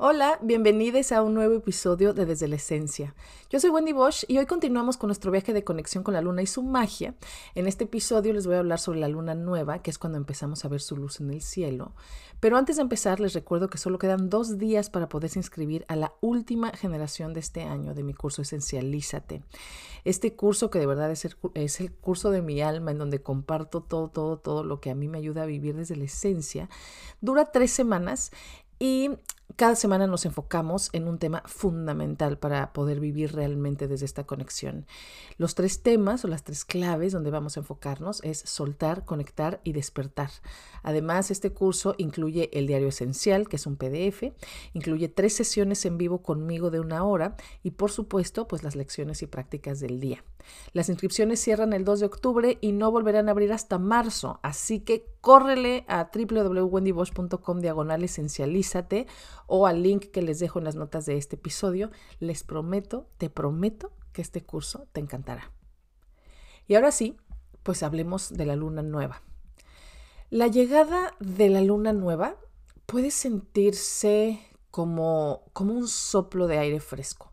[0.00, 3.16] Hola, bienvenidos a un nuevo episodio de Desde la Esencia.
[3.50, 6.40] Yo soy Wendy Bosch y hoy continuamos con nuestro viaje de conexión con la luna
[6.40, 7.16] y su magia.
[7.56, 10.64] En este episodio les voy a hablar sobre la luna nueva, que es cuando empezamos
[10.64, 11.96] a ver su luz en el cielo.
[12.38, 15.96] Pero antes de empezar, les recuerdo que solo quedan dos días para poderse inscribir a
[15.96, 19.42] la última generación de este año de mi curso Esencialízate.
[20.04, 23.20] Este curso que de verdad es el, es el curso de mi alma, en donde
[23.20, 26.70] comparto todo, todo, todo lo que a mí me ayuda a vivir desde la esencia,
[27.20, 28.30] dura tres semanas
[28.78, 29.10] y
[29.56, 34.86] cada semana nos enfocamos en un tema fundamental para poder vivir realmente desde esta conexión.
[35.36, 39.72] Los tres temas o las tres claves donde vamos a enfocarnos es soltar, conectar y
[39.72, 40.30] despertar.
[40.82, 44.32] Además, este curso incluye el diario esencial, que es un PDF,
[44.74, 49.22] incluye tres sesiones en vivo conmigo de una hora y por supuesto, pues las lecciones
[49.22, 50.24] y prácticas del día.
[50.72, 54.80] Las inscripciones cierran el 2 de octubre y no volverán a abrir hasta marzo, así
[54.80, 59.06] que córrele a www.wendybosch.com diagonal esencialízate
[59.46, 61.90] o al link que les dejo en las notas de este episodio.
[62.20, 65.52] Les prometo, te prometo que este curso te encantará.
[66.66, 67.16] Y ahora sí,
[67.62, 69.22] pues hablemos de la luna nueva.
[70.30, 72.36] La llegada de la luna nueva
[72.86, 77.27] puede sentirse como, como un soplo de aire fresco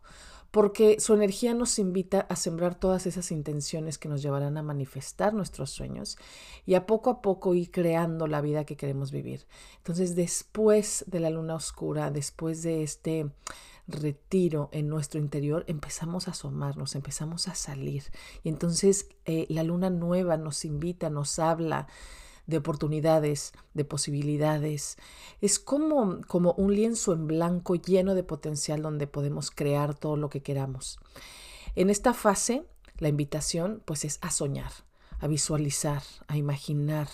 [0.56, 5.34] porque su energía nos invita a sembrar todas esas intenciones que nos llevarán a manifestar
[5.34, 6.16] nuestros sueños
[6.64, 9.46] y a poco a poco ir creando la vida que queremos vivir.
[9.76, 13.30] Entonces, después de la luna oscura, después de este
[13.86, 18.04] retiro en nuestro interior, empezamos a asomarnos, empezamos a salir.
[18.42, 21.86] Y entonces eh, la luna nueva nos invita, nos habla
[22.46, 24.96] de oportunidades, de posibilidades.
[25.40, 30.28] Es como, como un lienzo en blanco lleno de potencial donde podemos crear todo lo
[30.28, 30.98] que queramos.
[31.74, 32.64] En esta fase,
[32.98, 34.72] la invitación pues es a soñar,
[35.18, 37.08] a visualizar, a imaginar,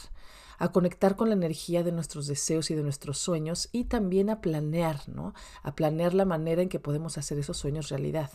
[0.59, 4.41] a conectar con la energía de nuestros deseos y de nuestros sueños y también a
[4.41, 5.35] planear, ¿no?
[5.63, 8.31] A planear la manera en que podemos hacer esos sueños realidad.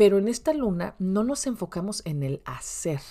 [0.00, 3.02] Pero en esta luna no nos enfocamos en el hacer,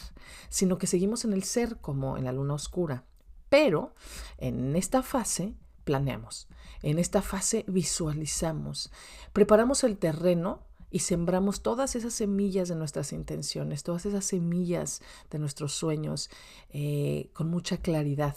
[0.49, 3.05] sino que seguimos en el ser como en la luna oscura.
[3.47, 3.93] Pero
[4.39, 6.47] en esta fase planeamos,
[6.81, 8.91] en esta fase visualizamos,
[9.33, 15.37] preparamos el terreno y sembramos todas esas semillas de nuestras intenciones, todas esas semillas de
[15.37, 16.31] nuestros sueños
[16.71, 18.35] eh, con mucha claridad.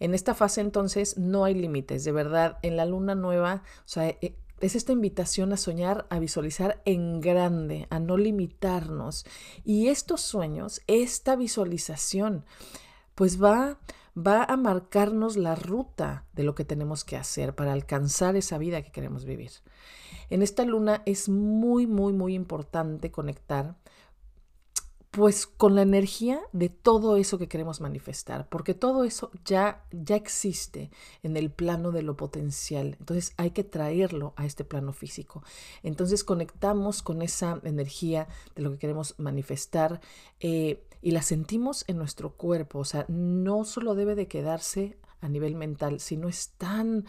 [0.00, 4.08] En esta fase entonces no hay límites, de verdad, en la luna nueva, o sea,
[4.08, 9.26] eh, es esta invitación a soñar, a visualizar en grande, a no limitarnos.
[9.62, 12.46] Y estos sueños, esta visualización,
[13.14, 13.78] pues va,
[14.16, 18.80] va a marcarnos la ruta de lo que tenemos que hacer para alcanzar esa vida
[18.80, 19.50] que queremos vivir.
[20.30, 23.76] En esta luna es muy, muy, muy importante conectar
[25.14, 30.16] pues con la energía de todo eso que queremos manifestar, porque todo eso ya, ya
[30.16, 30.90] existe
[31.22, 35.44] en el plano de lo potencial, entonces hay que traerlo a este plano físico.
[35.84, 38.26] Entonces conectamos con esa energía
[38.56, 40.00] de lo que queremos manifestar
[40.40, 45.28] eh, y la sentimos en nuestro cuerpo, o sea, no solo debe de quedarse a
[45.28, 47.06] nivel mental, sino es tan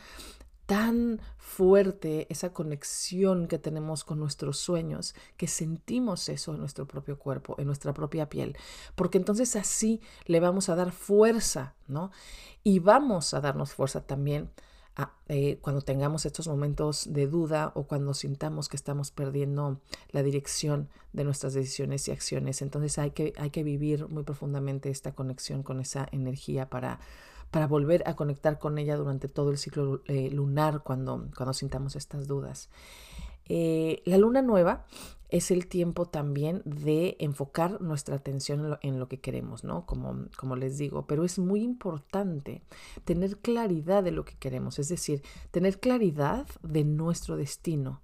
[0.66, 7.20] tan fuerte esa conexión que tenemos con nuestros sueños, que sentimos eso en nuestro propio
[7.20, 8.58] cuerpo, en nuestra propia piel,
[8.96, 12.12] porque entonces así le vamos a dar fuerza, ¿no?
[12.64, 14.50] Y vamos a darnos fuerza también
[15.28, 19.82] eh, cuando tengamos estos momentos de duda o cuando sintamos que estamos perdiendo
[20.12, 22.62] la dirección de nuestras decisiones y acciones.
[22.62, 27.00] Entonces hay que, hay que vivir muy profundamente esta conexión con esa energía para
[27.52, 31.96] para volver a conectar con ella durante todo el ciclo eh, lunar cuando, cuando sintamos
[31.96, 32.70] estas dudas.
[33.48, 34.86] Eh, la luna nueva
[35.30, 39.86] es el tiempo también de enfocar nuestra atención en lo, que queremos, ¿no?
[39.86, 42.62] Como, como les digo, pero es muy importante
[43.04, 48.02] tener claridad de lo que queremos, es decir, tener claridad de nuestro destino.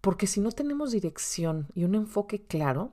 [0.00, 2.92] Porque si no tenemos dirección y un enfoque claro,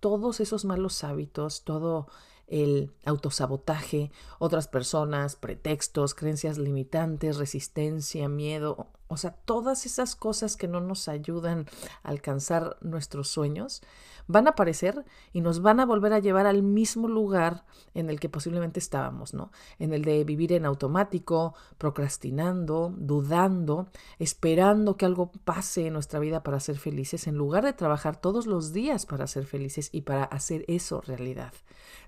[0.00, 2.08] todos esos malos hábitos, todo
[2.52, 10.68] el autosabotaje, otras personas, pretextos, creencias limitantes, resistencia, miedo, o sea, todas esas cosas que
[10.68, 11.66] no nos ayudan
[12.02, 13.82] a alcanzar nuestros sueños,
[14.26, 17.64] van a aparecer y nos van a volver a llevar al mismo lugar
[17.94, 19.50] en el que posiblemente estábamos, ¿no?
[19.78, 23.88] En el de vivir en automático, procrastinando, dudando,
[24.18, 28.46] esperando que algo pase en nuestra vida para ser felices, en lugar de trabajar todos
[28.46, 31.52] los días para ser felices y para hacer eso realidad.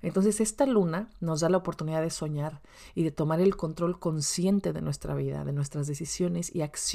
[0.03, 2.61] Entonces esta luna nos da la oportunidad de soñar
[2.95, 6.94] y de tomar el control consciente de nuestra vida, de nuestras decisiones y acciones.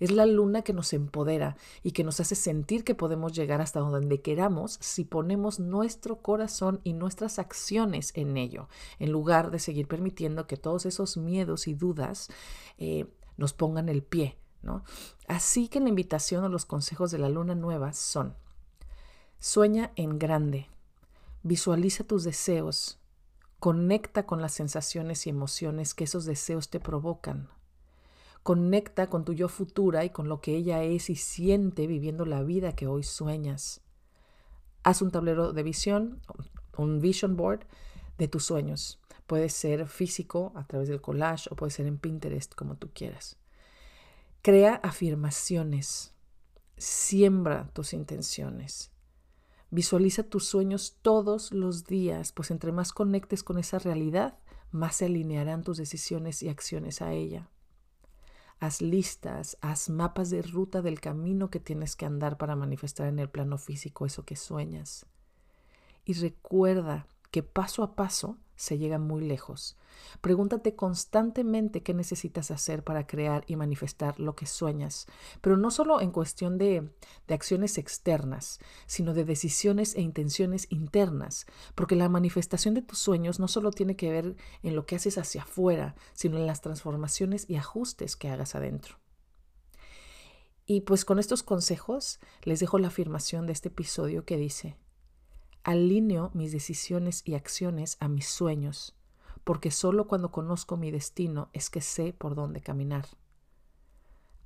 [0.00, 3.80] Es la luna que nos empodera y que nos hace sentir que podemos llegar hasta
[3.80, 8.68] donde queramos si ponemos nuestro corazón y nuestras acciones en ello,
[8.98, 12.28] en lugar de seguir permitiendo que todos esos miedos y dudas
[12.76, 13.06] eh,
[13.36, 14.84] nos pongan el pie, ¿no?
[15.26, 18.34] Así que la invitación o los consejos de la luna nueva son,
[19.38, 20.68] sueña en grande,
[21.42, 22.98] visualiza tus deseos,
[23.58, 27.48] conecta con las sensaciones y emociones que esos deseos te provocan,
[28.48, 32.42] conecta con tu yo futura y con lo que ella es y siente viviendo la
[32.42, 33.82] vida que hoy sueñas.
[34.82, 36.22] Haz un tablero de visión,
[36.78, 37.66] un vision board
[38.16, 39.02] de tus sueños.
[39.26, 43.36] Puede ser físico a través del collage o puede ser en Pinterest, como tú quieras.
[44.40, 46.14] Crea afirmaciones.
[46.78, 48.92] Siembra tus intenciones.
[49.70, 54.38] Visualiza tus sueños todos los días, pues entre más conectes con esa realidad,
[54.70, 57.50] más se alinearán tus decisiones y acciones a ella.
[58.60, 63.20] Haz listas, haz mapas de ruta del camino que tienes que andar para manifestar en
[63.20, 65.06] el plano físico eso que sueñas.
[66.04, 69.76] Y recuerda que paso a paso se llega muy lejos.
[70.20, 75.06] Pregúntate constantemente qué necesitas hacer para crear y manifestar lo que sueñas,
[75.40, 76.90] pero no solo en cuestión de,
[77.28, 81.46] de, acciones externas, sino de decisiones e intenciones internas,
[81.76, 85.18] porque la manifestación de tus sueños no solo tiene que ver en lo que haces
[85.18, 88.98] hacia afuera, sino en las transformaciones y ajustes que hagas adentro.
[90.66, 94.76] Y pues con estos consejos les dejo la afirmación de este episodio que dice,
[95.68, 98.96] Alineo mis decisiones y acciones a mis sueños,
[99.44, 103.06] porque solo cuando conozco mi destino es que sé por dónde caminar.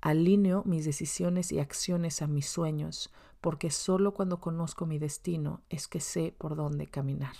[0.00, 5.86] Alineo mis decisiones y acciones a mis sueños, porque solo cuando conozco mi destino es
[5.86, 7.36] que sé por dónde caminar.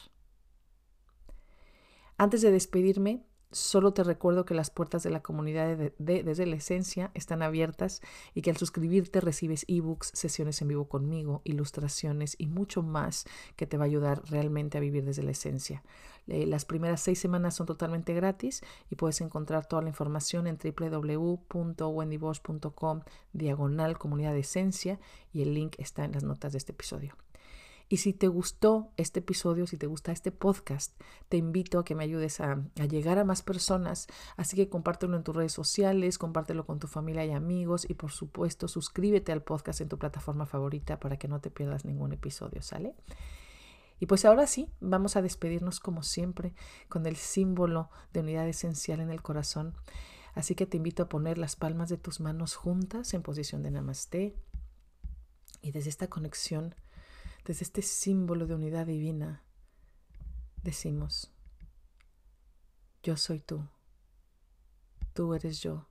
[2.19, 6.57] Antes de despedirme, Solo te recuerdo que las puertas de la comunidad de, Desde la
[6.57, 8.01] Esencia están abiertas
[8.35, 13.27] y que al suscribirte recibes ebooks, sesiones en vivo conmigo, ilustraciones y mucho más
[13.57, 15.83] que te va a ayudar realmente a vivir desde la esencia.
[16.27, 23.01] Las primeras seis semanas son totalmente gratis y puedes encontrar toda la información en www.wendybosch.com
[23.33, 24.99] diagonal comunidad de esencia
[25.33, 27.17] y el link está en las notas de este episodio.
[27.93, 30.99] Y si te gustó este episodio, si te gusta este podcast,
[31.29, 34.06] te invito a que me ayudes a, llegar a más personas.
[34.39, 38.11] Así que compártelo en tus redes sociales, compártelo con tu familia y amigos y por
[38.11, 42.62] supuesto suscríbete al podcast en tu plataforma favorita para que no te pierdas ningún episodio,
[42.62, 42.94] ¿sale?
[44.00, 46.55] Y pues ahora sí, vamos a despedirnos como siempre
[46.89, 49.75] con el símbolo de unidad esencial en el corazón.
[50.33, 53.71] Así que te invito a poner las palmas de tus manos juntas en posición de
[53.71, 54.35] namaste.
[55.61, 56.75] Y desde esta conexión
[57.44, 59.43] desde este símbolo de unidad divina,
[60.62, 61.33] decimos,
[63.03, 63.69] yo soy tú,
[65.12, 65.89] tú eres yo,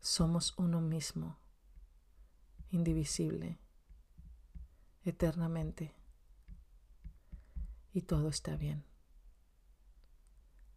[0.00, 1.38] somos uno mismo,
[2.70, 3.58] indivisible,
[5.04, 5.94] eternamente,
[7.92, 8.84] y todo está bien,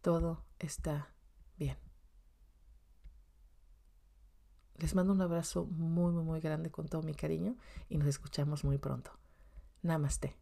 [0.00, 1.12] todo está
[1.58, 1.76] bien.
[4.76, 7.56] Les mando un abrazo muy, muy, muy grande con todo mi cariño
[7.90, 9.19] y nos escuchamos muy pronto.
[9.82, 10.34] Namaste.